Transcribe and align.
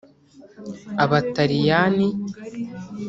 Abataliyani 1.03 2.07